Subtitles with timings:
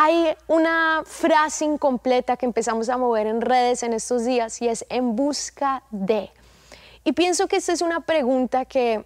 [0.00, 4.86] Hay una frase incompleta que empezamos a mover en redes en estos días y es
[4.90, 6.30] en busca de.
[7.02, 9.04] Y pienso que esta es una pregunta que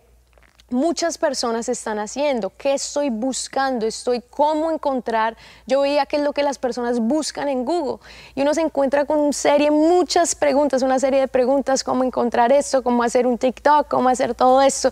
[0.73, 2.53] muchas personas están haciendo.
[2.57, 3.87] ¿Qué estoy buscando?
[3.87, 5.37] Estoy cómo encontrar.
[5.67, 7.99] Yo veía qué es lo que las personas buscan en Google
[8.35, 12.53] y uno se encuentra con una serie, muchas preguntas, una serie de preguntas, cómo encontrar
[12.53, 14.91] esto, cómo hacer un TikTok, cómo hacer todo esto.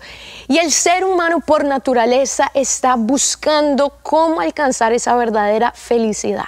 [0.48, 6.46] Y el ser humano por naturaleza está buscando cómo alcanzar esa verdadera felicidad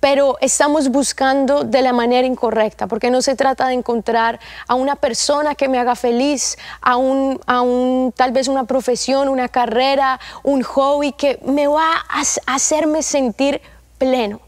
[0.00, 4.38] pero estamos buscando de la manera incorrecta, porque no se trata de encontrar
[4.68, 9.28] a una persona que me haga feliz, a un, a un tal vez una profesión,
[9.28, 12.22] una carrera, un hobby que me va a
[12.54, 13.60] hacerme sentir
[13.98, 14.40] pleno.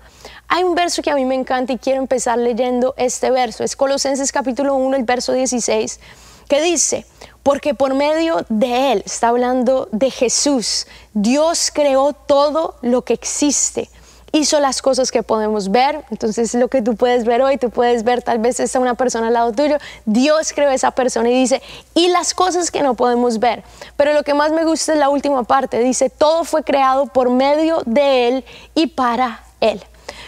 [0.48, 3.65] Hay un verso que a mí me encanta y quiero empezar leyendo este verso.
[3.65, 6.01] Es Colosenses capítulo 1, el verso 16,
[6.48, 7.04] que dice,
[7.42, 13.90] porque por medio de Él, está hablando de Jesús, Dios creó todo lo que existe
[14.32, 16.05] hizo las cosas que podemos ver.
[16.10, 19.29] Entonces, lo que tú puedes ver hoy, tú puedes ver, tal vez está una persona
[19.29, 19.79] al lado tuyo.
[20.04, 21.62] Dios creó esa persona y dice,
[21.95, 23.62] y las cosas que no podemos ver.
[23.96, 25.79] Pero lo que más me gusta es la última parte.
[25.80, 29.82] Dice, todo fue creado por medio de Él y para Él.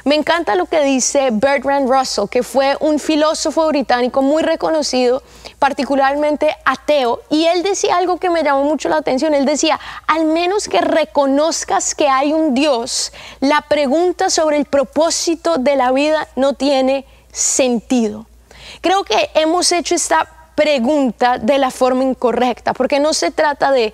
[0.04, 5.22] Me encanta lo que dice Bertrand Russell, que fue un filósofo británico muy reconocido,
[5.60, 9.34] particularmente ateo, y él decía algo que me llamó mucho la atención.
[9.34, 15.58] Él decía, al menos que reconozcas que hay un Dios, la pregunta sobre el propósito
[15.58, 18.26] de la vida no tiene sentido.
[18.80, 23.92] Creo que hemos hecho esta pregunta de la forma incorrecta, porque no se trata de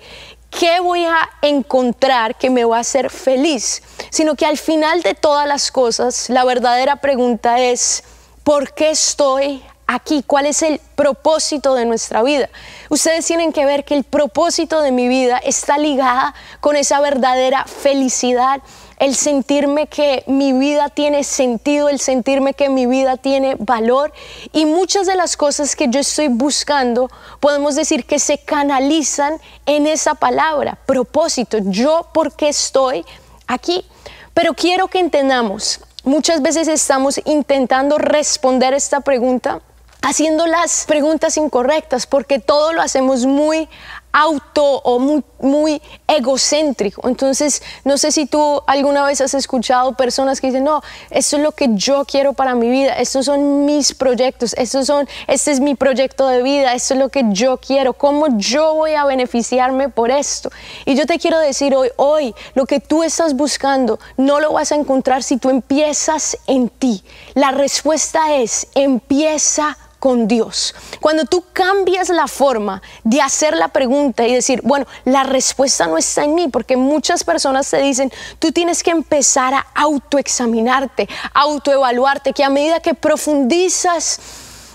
[0.49, 5.15] qué voy a encontrar que me va a hacer feliz, sino que al final de
[5.15, 8.05] todas las cosas, la verdadera pregunta es,
[8.45, 10.23] ¿por qué estoy aquí?
[10.25, 12.49] ¿Cuál es el propósito de nuestra vida?
[12.89, 17.65] Ustedes tienen que ver que el propósito de mi vida está ligada con esa verdadera
[17.65, 18.61] felicidad
[18.97, 24.11] el sentirme que mi vida tiene sentido, el sentirme que mi vida tiene valor.
[24.53, 29.85] Y muchas de las cosas que yo estoy buscando, podemos decir que se canalizan en
[29.85, 31.59] esa palabra, propósito.
[31.61, 33.05] Yo, ¿por qué estoy
[33.45, 33.85] aquí?
[34.33, 39.61] Pero quiero que entendamos, muchas veces estamos intentando responder esta pregunta
[40.07, 43.67] haciendo las preguntas incorrectas porque todo lo hacemos muy
[44.13, 47.07] auto o muy, egocéntrico.
[47.07, 50.81] Entonces, no sé si tú alguna vez has escuchado personas que dicen, no,
[51.11, 55.07] esto es lo que yo quiero para mi vida, estos son mis proyectos, estos son,
[55.27, 58.93] este es mi proyecto de vida, esto es lo que yo quiero, cómo yo voy
[58.93, 60.49] a beneficiarme por esto.
[60.85, 64.71] Y yo te quiero decir hoy, hoy, lo que tú estás buscando no lo vas
[64.71, 67.03] a encontrar si tú empiezas en ti.
[67.35, 69.77] La respuesta es, empieza
[70.15, 70.73] Dios.
[71.01, 75.97] Cuando tú cambias la forma de hacer la pregunta y decir, bueno, la respuesta no
[75.97, 82.33] está en mí, porque muchas personas te dicen, tú tienes que empezar a autoexaminarte, autoevaluarte,
[82.33, 84.19] que a medida que profundizas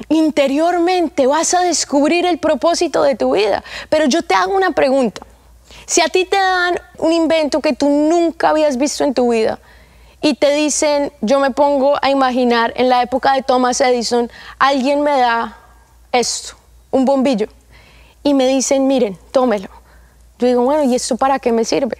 [0.08, 3.64] interiormente vas a descubrir el propósito de tu vida.
[3.88, 5.22] Pero yo te hago una pregunta.
[5.86, 9.58] Si a ti te dan un invento que tú nunca habías visto en tu vida,
[10.22, 15.02] y te dicen, yo me pongo a imaginar, en la época de Thomas Edison, alguien
[15.02, 15.58] me da
[16.12, 16.54] esto,
[16.92, 17.48] un bombillo,
[18.22, 19.68] y me dicen, miren, tómelo.
[20.38, 21.98] Yo digo, bueno, ¿y esto para qué me sirve?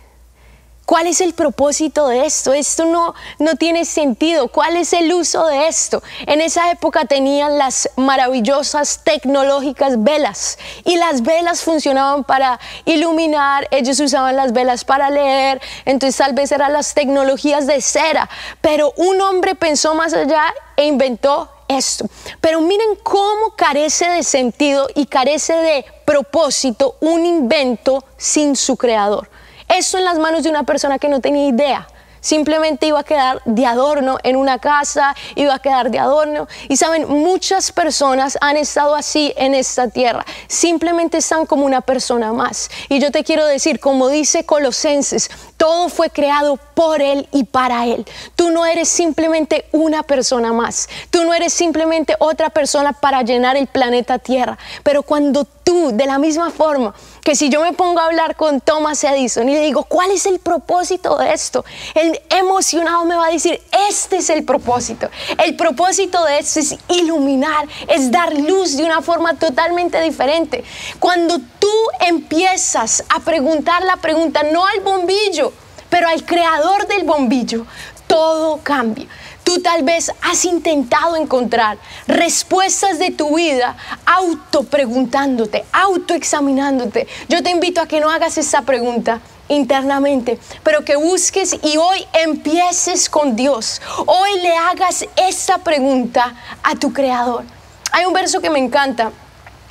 [0.92, 2.53] ¿Cuál es el propósito de esto?
[2.53, 4.48] Esto no, no tiene sentido.
[4.48, 6.03] ¿Cuál es el uso de esto?
[6.26, 14.00] En esa época tenían las maravillosas tecnológicas velas y las velas funcionaban para iluminar, ellos
[14.00, 18.28] usaban las velas para leer, entonces tal vez eran las tecnologías de cera,
[18.60, 20.44] pero un hombre pensó más allá
[20.76, 22.04] e inventó esto.
[22.42, 29.31] Pero miren cómo carece de sentido y carece de propósito un invento sin su creador.
[29.75, 31.88] Eso en las manos de una persona que no tenía idea
[32.22, 36.49] simplemente iba a quedar de adorno en una casa, iba a quedar de adorno.
[36.69, 42.32] Y saben, muchas personas han estado así en esta tierra, simplemente están como una persona
[42.32, 42.71] más.
[42.88, 47.87] Y yo te quiero decir, como dice Colosenses, todo fue creado por Él y para
[47.87, 48.06] Él.
[48.37, 53.56] Tú no eres simplemente una persona más, tú no eres simplemente otra persona para llenar
[53.56, 58.00] el planeta Tierra, pero cuando tú, de la misma forma que si yo me pongo
[58.00, 61.64] a hablar con Thomas Edison y le digo, ¿cuál es el propósito de esto?
[61.94, 65.09] Él emocionado me va a decir, este es el propósito.
[65.38, 70.64] El propósito de esto es iluminar, es dar luz de una forma totalmente diferente.
[70.99, 75.53] Cuando tú empiezas a preguntar la pregunta, no al bombillo,
[75.88, 77.67] pero al creador del bombillo,
[78.08, 79.06] todo cambia.
[79.52, 81.76] Tú tal vez has intentado encontrar
[82.06, 83.76] respuestas de tu vida
[84.06, 87.06] auto preguntándote, auto examinándote.
[87.28, 92.06] Yo te invito a que no hagas esa pregunta internamente, pero que busques y hoy
[92.14, 93.82] empieces con Dios.
[94.06, 97.44] Hoy le hagas esta pregunta a tu Creador.
[97.90, 99.12] Hay un verso que me encanta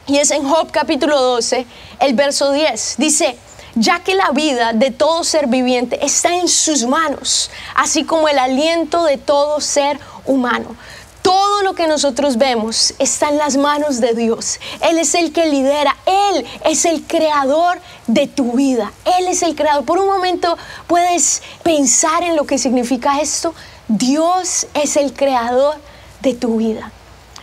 [0.06, 1.66] y es en Job capítulo 12,
[2.02, 2.98] el verso 10.
[3.00, 3.36] Dice,
[3.76, 8.40] ya que la vida de todo ser viviente está en sus manos, así como el
[8.40, 10.76] aliento de todo ser humano.
[11.22, 14.60] Todo lo que nosotros vemos está en las manos de Dios.
[14.82, 18.92] Él es el que lidera, Él es el creador de tu vida.
[19.20, 19.86] Él es el creador.
[19.86, 20.58] Por un momento
[20.88, 23.54] puedes pensar en lo que significa esto.
[23.88, 25.76] Dios es el creador
[26.22, 26.92] de tu vida.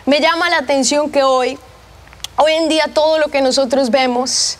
[0.07, 1.57] Me llama la atención que hoy,
[2.37, 4.59] hoy en día todo lo que nosotros vemos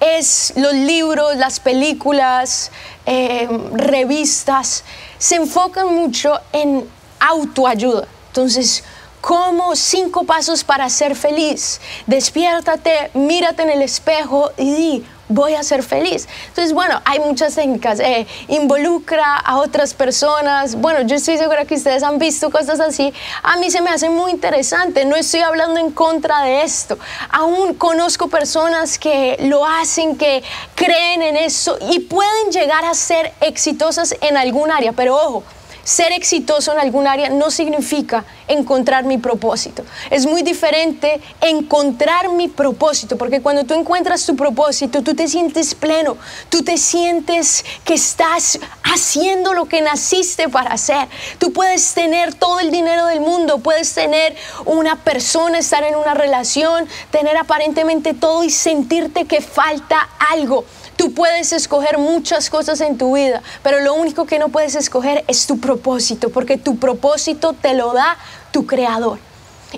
[0.00, 2.70] es los libros, las películas,
[3.06, 4.84] eh, revistas,
[5.18, 6.88] se enfocan mucho en
[7.20, 8.06] autoayuda.
[8.28, 8.84] Entonces,
[9.20, 11.80] ¿cómo cinco pasos para ser feliz?
[12.06, 16.28] Despiértate, mírate en el espejo y di, voy a ser feliz.
[16.48, 18.00] Entonces, bueno, hay muchas técnicas.
[18.00, 20.76] Eh, involucra a otras personas.
[20.76, 23.12] Bueno, yo estoy segura que ustedes han visto cosas así.
[23.42, 25.04] A mí se me hace muy interesante.
[25.04, 26.98] No estoy hablando en contra de esto.
[27.30, 30.42] Aún conozco personas que lo hacen, que
[30.74, 34.92] creen en eso y pueden llegar a ser exitosas en algún área.
[34.92, 35.44] Pero ojo,
[35.84, 39.84] ser exitoso en algún área no significa encontrar mi propósito.
[40.10, 45.74] Es muy diferente encontrar mi propósito, porque cuando tú encuentras tu propósito, tú te sientes
[45.74, 46.16] pleno,
[46.48, 51.08] tú te sientes que estás haciendo lo que naciste para hacer.
[51.38, 56.14] Tú puedes tener todo el dinero del mundo, puedes tener una persona, estar en una
[56.14, 60.64] relación, tener aparentemente todo y sentirte que falta algo.
[60.96, 65.24] Tú puedes escoger muchas cosas en tu vida, pero lo único que no puedes escoger
[65.26, 68.16] es tu propósito, porque tu propósito te lo da
[68.52, 69.18] tu creador.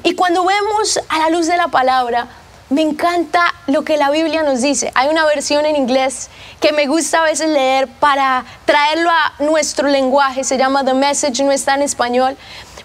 [0.02, 2.28] Y cuando vemos a la luz de la palabra,
[2.68, 4.90] me encanta lo que la Biblia nos dice.
[4.94, 6.28] Hay una versión en inglés
[6.60, 11.44] que me gusta a veces leer para traerlo a nuestro lenguaje, se llama The Message,
[11.44, 12.36] no está en español,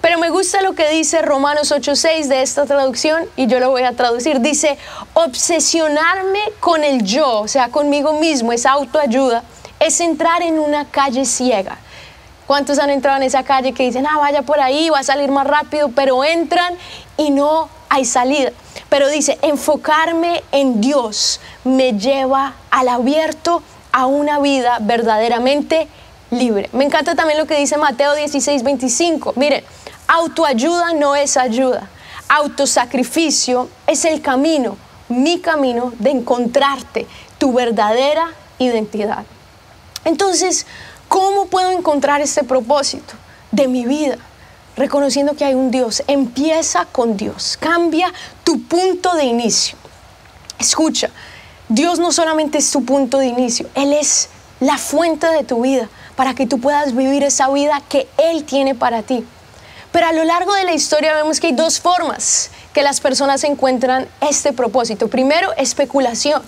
[0.01, 3.83] pero me gusta lo que dice Romanos 8:6 de esta traducción y yo lo voy
[3.83, 4.41] a traducir.
[4.41, 4.77] Dice,
[5.13, 9.43] obsesionarme con el yo, o sea, conmigo mismo, esa autoayuda,
[9.79, 11.77] es entrar en una calle ciega.
[12.47, 15.31] ¿Cuántos han entrado en esa calle que dicen, ah, vaya por ahí, va a salir
[15.31, 16.73] más rápido, pero entran
[17.15, 18.51] y no hay salida?
[18.89, 25.87] Pero dice, enfocarme en Dios me lleva al abierto a una vida verdaderamente
[26.31, 26.69] libre.
[26.73, 29.33] Me encanta también lo que dice Mateo 16, 25.
[29.35, 29.63] Miren,
[30.07, 31.89] Autoayuda no es ayuda.
[32.27, 34.77] Autosacrificio es el camino,
[35.09, 37.07] mi camino de encontrarte
[37.37, 39.23] tu verdadera identidad.
[40.05, 40.65] Entonces,
[41.07, 43.13] ¿cómo puedo encontrar este propósito
[43.51, 44.17] de mi vida?
[44.77, 46.03] Reconociendo que hay un Dios.
[46.07, 47.57] Empieza con Dios.
[47.59, 48.11] Cambia
[48.43, 49.77] tu punto de inicio.
[50.59, 51.09] Escucha,
[51.69, 55.89] Dios no solamente es tu punto de inicio, Él es la fuente de tu vida
[56.15, 59.25] para que tú puedas vivir esa vida que Él tiene para ti.
[59.91, 63.43] Pero a lo largo de la historia vemos que hay dos formas que las personas
[63.43, 65.09] encuentran este propósito.
[65.09, 66.41] Primero, especulación.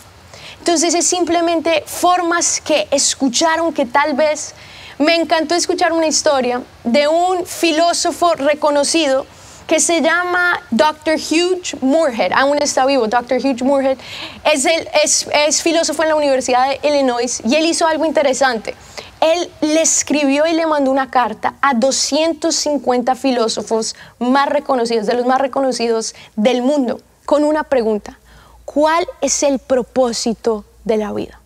[0.59, 4.53] Entonces es simplemente formas que escucharon que tal vez
[4.97, 9.25] me encantó escuchar una historia de un filósofo reconocido
[9.67, 11.15] que se llama Dr.
[11.15, 13.39] Hugh Moorhead, aún está vivo, Dr.
[13.39, 13.97] Hugh Moorhead,
[14.43, 14.65] es,
[15.03, 18.75] es, es filósofo en la Universidad de Illinois y él hizo algo interesante
[19.23, 25.25] él le escribió y le mandó una carta a 250 filósofos más reconocidos, de los
[25.25, 28.19] más reconocidos del mundo, con una pregunta.
[28.65, 31.39] ¿Cuál es el propósito de la vida?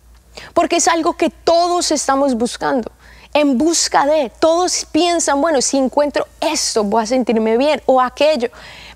[0.54, 2.90] Porque es algo que todos estamos buscando.
[3.32, 8.50] En busca de, todos piensan, bueno, si encuentro esto, voy a sentirme bien o aquello.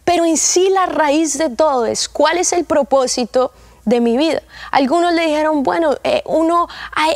[0.05, 3.53] Pero en sí la raíz de todo es cuál es el propósito
[3.85, 4.43] de mi vida.
[4.71, 6.69] Algunos le dijeron, bueno, eh, uno,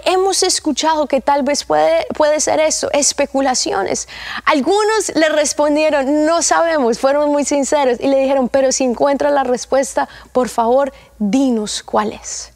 [0.04, 4.08] hemos escuchado que tal vez puede, puede ser eso, especulaciones.
[4.44, 9.44] Algunos le respondieron, no sabemos, fueron muy sinceros y le dijeron, pero si encuentras la
[9.44, 12.52] respuesta, por favor, dinos cuál es.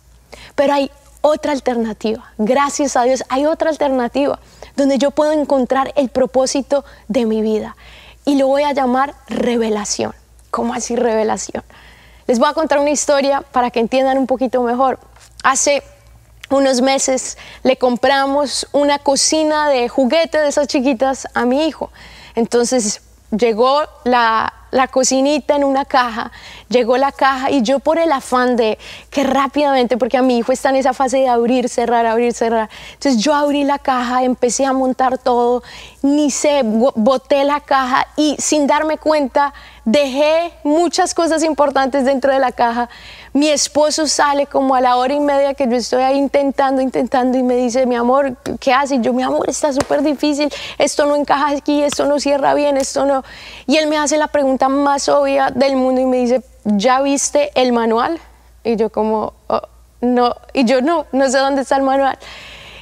[0.55, 0.91] Pero hay
[1.21, 4.39] otra alternativa, gracias a Dios, hay otra alternativa
[4.77, 7.77] donde yo puedo encontrar el propósito de mi vida
[8.25, 10.15] y lo voy a llamar revelación.
[10.51, 11.63] ¿Cómo así revelación?
[12.31, 15.01] Les voy a contar una historia para que entiendan un poquito mejor.
[15.43, 15.83] Hace
[16.49, 21.91] unos meses le compramos una cocina de juguete de esas chiquitas a mi hijo.
[22.37, 26.31] Entonces llegó la la cocinita en una caja,
[26.69, 28.79] llegó la caja y yo por el afán de
[29.11, 32.71] que rápidamente, porque a mi hijo está en esa fase de abrir, cerrar, abrir, cerrar,
[32.93, 35.63] entonces yo abrí la caja, empecé a montar todo,
[36.03, 39.53] ni sé, boté la caja y sin darme cuenta
[39.85, 42.89] dejé muchas cosas importantes dentro de la caja
[43.33, 47.39] mi esposo sale como a la hora y media que yo estoy ahí intentando, intentando
[47.39, 49.01] y me dice, mi amor, ¿qué haces?
[49.03, 53.05] Yo, mi amor, está súper difícil, esto no encaja aquí, esto no cierra bien, esto
[53.05, 53.23] no.
[53.67, 57.51] Y él me hace la pregunta más obvia del mundo y me dice, ¿ya viste
[57.55, 58.21] el manual?
[58.65, 59.63] Y yo como, oh,
[60.01, 62.19] no, y yo no, no sé dónde está el manual.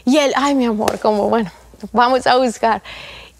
[0.05, 1.50] Y él, ay, mi amor, como, bueno,
[1.93, 2.83] vamos a buscar.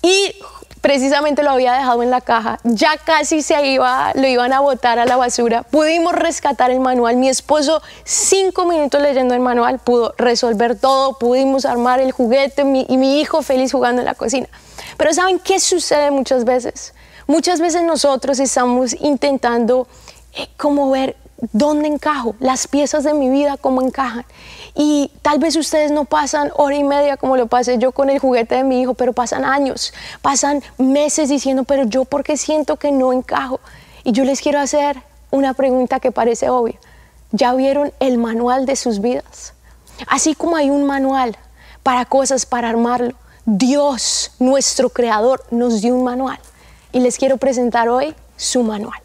[0.03, 0.35] Y
[0.81, 4.99] precisamente lo había dejado en la caja, ya casi se iba, lo iban a botar
[4.99, 10.15] a la basura, pudimos rescatar el manual, mi esposo cinco minutos leyendo el manual pudo
[10.19, 14.49] resolver todo, pudimos armar el juguete y mi hijo feliz jugando en la cocina.
[14.97, 16.95] Pero ¿saben qué sucede muchas veces?
[17.27, 19.87] Muchas veces nosotros estamos intentando
[20.35, 21.17] eh, como ver
[21.53, 24.25] dónde encajo, las piezas de mi vida, cómo encajan.
[24.81, 28.21] Y tal vez ustedes no pasan hora y media como lo pasé yo con el
[28.21, 29.93] juguete de mi hijo, pero pasan años,
[30.23, 33.59] pasan meses diciendo, pero yo porque siento que no encajo.
[34.05, 36.79] Y yo les quiero hacer una pregunta que parece obvia.
[37.33, 39.53] ¿Ya vieron el manual de sus vidas?
[40.07, 41.37] Así como hay un manual
[41.83, 43.15] para cosas, para armarlo,
[43.47, 46.39] Dios, nuestro creador, nos dio un manual.
[46.93, 49.01] Y les quiero presentar hoy su manual.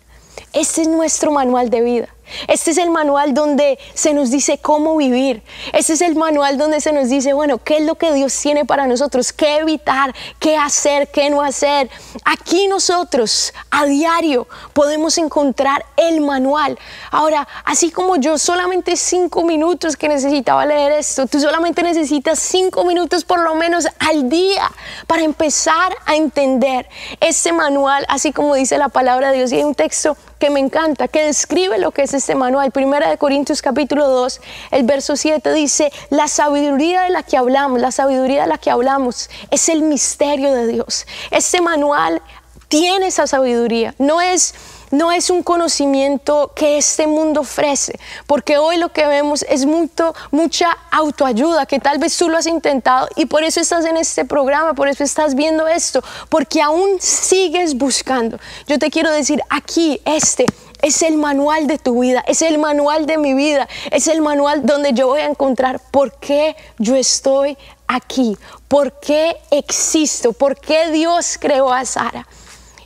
[0.53, 2.10] Este es nuestro manual de vida.
[2.48, 5.42] Este es el manual donde se nos dice cómo vivir.
[5.72, 8.65] Este es el manual donde se nos dice, bueno, qué es lo que Dios tiene
[8.65, 11.89] para nosotros, qué evitar, qué hacer, qué no hacer.
[12.25, 16.77] Aquí nosotros a diario podemos encontrar el manual.
[17.12, 22.84] Ahora, así como yo solamente cinco minutos que necesitaba leer esto, tú solamente necesitas cinco
[22.86, 24.72] minutos por lo menos al día
[25.08, 26.88] para empezar a entender
[27.20, 29.51] este manual, así como dice la palabra de Dios.
[29.51, 32.72] Y hay un texto que me encanta, que describe lo que es este manual.
[32.72, 34.41] Primera de Corintios capítulo 2,
[34.72, 38.72] el verso 7 dice, la sabiduría de la que hablamos, la sabiduría de la que
[38.72, 41.05] hablamos es el misterio de Dios.
[41.32, 42.22] Este manual
[42.67, 44.53] tiene esa sabiduría, no es
[44.93, 50.13] no es un conocimiento que este mundo ofrece, porque hoy lo que vemos es mucho,
[50.29, 54.24] mucha autoayuda, que tal vez tú lo has intentado y por eso estás en este
[54.24, 58.38] programa, por eso estás viendo esto, porque aún sigues buscando.
[58.67, 60.46] Yo te quiero decir, aquí, este
[60.83, 64.65] es el manual de tu vida, es el manual de mi vida, es el manual
[64.65, 68.37] donde yo voy a encontrar por qué yo estoy aquí,
[68.67, 72.27] por qué existo, por qué Dios creó a Sara.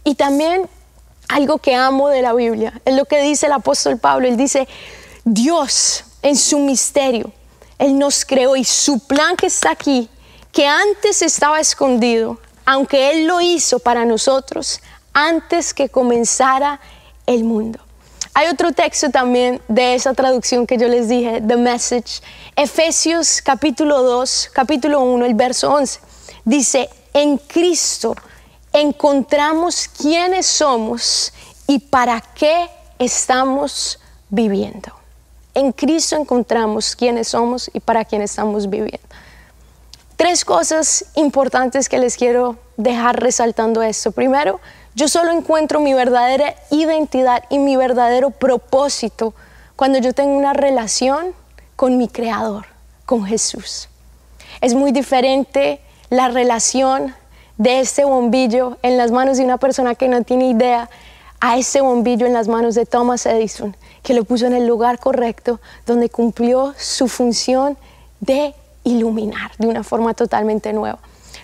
[0.04, 0.70] Y también
[1.28, 4.28] algo que amo de la Biblia, es lo que dice el apóstol Pablo.
[4.28, 4.68] Él dice,
[5.26, 7.32] Dios en su misterio,
[7.80, 10.08] Él nos creó y su plan que está aquí,
[10.52, 14.82] que antes estaba escondido, aunque Él lo hizo para nosotros,
[15.14, 16.80] antes que comenzara
[17.26, 17.87] el mundo.
[18.40, 22.22] Hay otro texto también de esa traducción que yo les dije, The Message,
[22.56, 26.00] Efesios capítulo 2, capítulo 1, el verso 11.
[26.46, 28.16] Dice, en Cristo
[28.72, 31.34] encontramos quiénes somos
[31.66, 33.98] y para qué estamos
[34.30, 34.92] viviendo.
[35.56, 39.00] En Cristo encontramos quiénes somos y para quién estamos viviendo.
[40.16, 44.12] Tres cosas importantes que les quiero dejar resaltando esto.
[44.12, 44.60] Primero,
[44.98, 49.36] yo solo encuentro mi verdadera identidad y mi verdadero propósito
[49.76, 51.36] cuando yo tengo una relación
[51.76, 52.66] con mi Creador,
[53.06, 53.90] con Jesús.
[54.60, 57.14] Es muy diferente la relación
[57.60, 60.90] de este bombillo en las manos de una persona que no tiene idea
[61.40, 64.98] a ese bombillo en las manos de Thomas Edison, que lo puso en el lugar
[64.98, 67.78] correcto, donde cumplió su función
[68.20, 70.98] de iluminar de una forma totalmente nueva.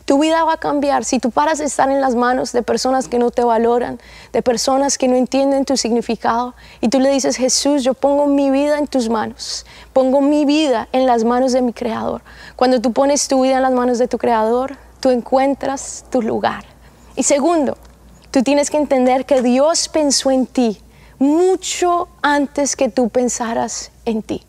[0.05, 3.07] Tu vida va a cambiar si tú paras de estar en las manos de personas
[3.07, 3.99] que no te valoran,
[4.33, 8.51] de personas que no entienden tu significado y tú le dices, Jesús, yo pongo mi
[8.51, 12.21] vida en tus manos, pongo mi vida en las manos de mi Creador.
[12.55, 16.65] Cuando tú pones tu vida en las manos de tu Creador, tú encuentras tu lugar.
[17.15, 17.77] Y segundo,
[18.31, 20.81] tú tienes que entender que Dios pensó en ti
[21.19, 24.43] mucho antes que tú pensaras en ti.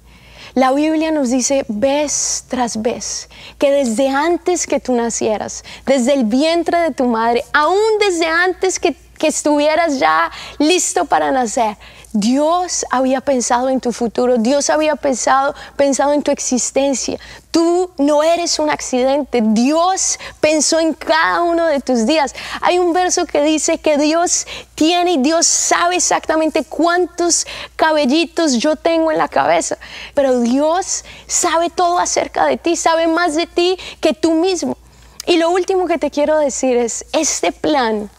[0.55, 6.25] La Biblia nos dice vez tras vez que desde antes que tú nacieras, desde el
[6.25, 11.77] vientre de tu madre, aún desde antes que, que estuvieras ya listo para nacer,
[12.13, 17.19] Dios había pensado en tu futuro, Dios había pensado, pensado en tu existencia.
[17.55, 22.35] Tú no eres un accidente, Dios pensó en cada uno de tus días.
[22.61, 24.45] Hay un verso que dice que Dios
[24.75, 27.47] tiene y Dios sabe exactamente cuántos
[27.77, 29.79] cabellitos yo tengo en la cabeza,
[30.15, 34.77] pero Dios sabe todo acerca de ti, sabe más de ti que tú mismo.
[35.25, 38.11] Y lo último que te quiero decir es, este plan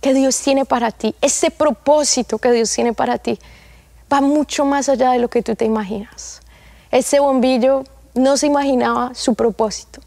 [0.00, 3.38] que Dios tiene para ti, ese propósito que Dios tiene para ti,
[4.12, 6.40] va mucho más allá de lo que tú te imaginas.
[6.90, 7.84] Ese bombillo
[8.14, 10.00] no se imaginaba su propósito.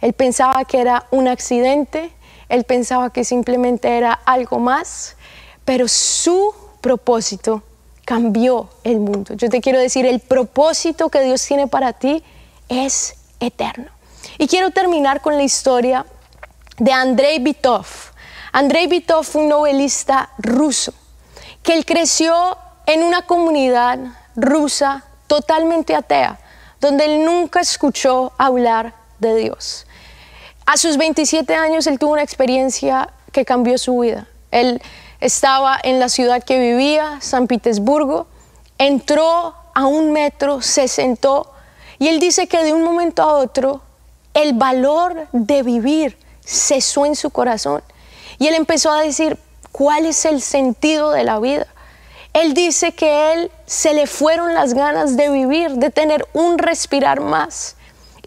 [0.00, 2.12] Él pensaba que era un accidente,
[2.48, 5.16] él pensaba que simplemente era algo más,
[5.64, 7.62] pero su propósito
[8.04, 9.34] cambió el mundo.
[9.34, 12.22] Yo te quiero decir, el propósito que Dios tiene para ti
[12.68, 13.90] es eterno.
[14.38, 16.06] Y quiero terminar con la historia
[16.78, 17.86] de Andrei Bitov.
[18.52, 20.94] Andrei Bitov fue un novelista ruso
[21.62, 23.98] que él creció en una comunidad
[24.36, 26.38] rusa totalmente atea,
[26.80, 29.86] donde él nunca escuchó hablar de Dios.
[30.66, 34.28] A sus 27 años él tuvo una experiencia que cambió su vida.
[34.50, 34.82] Él
[35.20, 38.26] estaba en la ciudad que vivía, San Petersburgo,
[38.78, 41.52] entró a un metro, se sentó
[41.98, 43.82] y él dice que de un momento a otro
[44.34, 47.82] el valor de vivir cesó en su corazón.
[48.38, 49.36] Y él empezó a decir,
[49.72, 51.66] ¿cuál es el sentido de la vida?
[52.40, 57.20] Él dice que él se le fueron las ganas de vivir, de tener un respirar
[57.20, 57.74] más.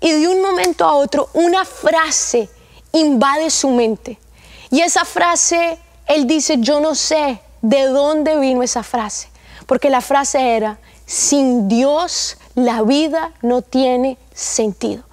[0.02, 2.50] Y de un momento a otro una frase
[2.92, 4.20] invade su mente.
[4.70, 5.78] Y esa frase,
[6.08, 9.30] él dice, yo no sé de dónde vino esa frase.
[9.66, 15.04] Porque la frase era, sin Dios la vida no tiene sentido.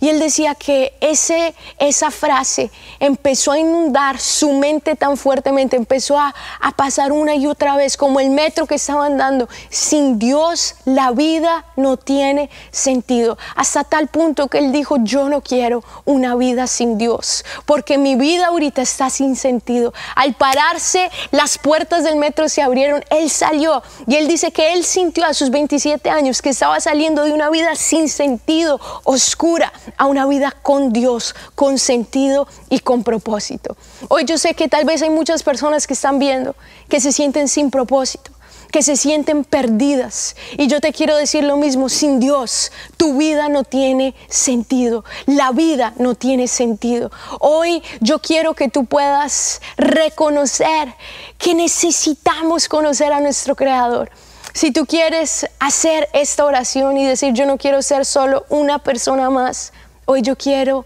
[0.00, 2.70] Y él decía que ese, esa frase
[3.00, 7.96] empezó a inundar su mente tan fuertemente, empezó a, a, pasar una y otra vez
[7.96, 9.48] como el metro que estaban dando.
[9.70, 13.38] Sin Dios la vida no tiene sentido.
[13.56, 18.16] Hasta tal punto que él dijo, yo no quiero una vida sin Dios, porque mi
[18.16, 19.92] vida ahorita está sin sentido.
[20.16, 24.84] Al pararse, las puertas del metro se abrieron, él salió y él dice que él
[24.84, 30.06] sintió a sus 27 años que estaba saliendo de una vida sin sentido, oscura a
[30.06, 33.76] una vida con Dios, con sentido y con propósito.
[34.08, 36.54] Hoy yo sé que tal vez hay muchas personas que están viendo
[36.88, 38.32] que se sienten sin propósito
[38.72, 40.34] que se sienten perdidas.
[40.56, 45.52] Y yo te quiero decir lo mismo, sin Dios tu vida no tiene sentido, la
[45.52, 47.12] vida no tiene sentido.
[47.38, 50.94] Hoy yo quiero que tú puedas reconocer
[51.38, 54.10] que necesitamos conocer a nuestro Creador.
[54.54, 59.30] Si tú quieres hacer esta oración y decir, yo no quiero ser solo una persona
[59.30, 59.72] más,
[60.04, 60.84] hoy yo quiero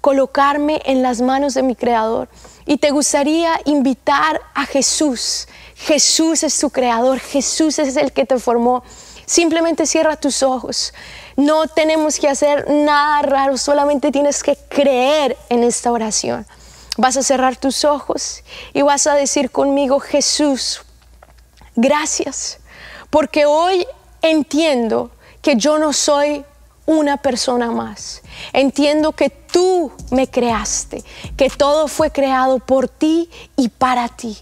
[0.00, 2.30] colocarme en las manos de mi Creador.
[2.64, 5.46] Y te gustaría invitar a Jesús.
[5.74, 8.82] Jesús es tu Creador, Jesús es el que te formó.
[9.26, 10.94] Simplemente cierra tus ojos.
[11.36, 16.46] No tenemos que hacer nada raro, solamente tienes que creer en esta oración.
[16.96, 20.80] Vas a cerrar tus ojos y vas a decir conmigo, Jesús,
[21.76, 22.58] gracias
[23.12, 23.86] porque hoy
[24.22, 25.10] entiendo
[25.42, 26.46] que yo no soy
[26.86, 28.22] una persona más.
[28.54, 31.04] Entiendo que tú me creaste,
[31.36, 34.38] que todo fue creado por ti y para ti.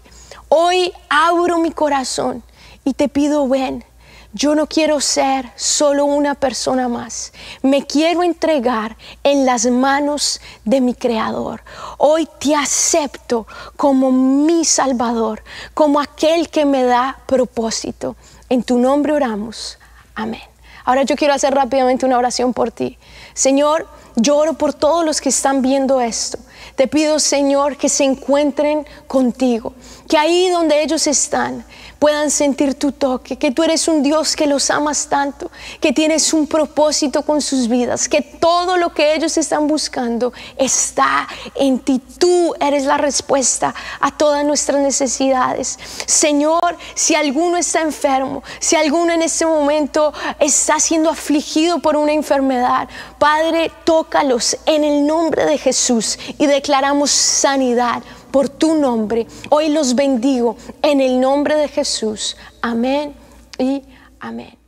[0.47, 2.43] Hoy abro mi corazón
[2.85, 3.83] y te pido, ven,
[4.31, 7.33] yo no quiero ser solo una persona más.
[7.61, 11.61] Me quiero entregar en las manos de mi Creador.
[11.97, 18.15] Hoy te acepto como mi Salvador, como aquel que me da propósito.
[18.51, 19.79] En tu nombre oramos.
[20.13, 20.41] Amén.
[20.83, 22.97] Ahora yo quiero hacer rápidamente una oración por ti.
[23.33, 23.87] Señor,
[24.17, 26.37] yo oro por todos los que están viendo esto.
[26.75, 29.71] Te pido, Señor, que se encuentren contigo,
[30.11, 31.63] que ahí donde ellos están,
[31.97, 36.33] puedan sentir tu toque, que tú eres un Dios que los amas tanto, que tienes
[36.33, 42.01] un propósito con sus vidas, que todo lo que ellos están buscando está en ti.
[42.19, 45.79] Tú eres la respuesta a todas nuestras necesidades.
[46.05, 52.11] Señor, si alguno está enfermo, si alguno en este momento está siendo afligido por una
[52.11, 59.27] enfermedad, Padre, tócalos en el nombre de Jesús y declaramos sanidad por tu nombre.
[59.49, 62.37] Hoy los bendigo en el nombre de Jesús.
[62.61, 63.13] Amén
[63.57, 63.83] y
[64.19, 64.60] amén.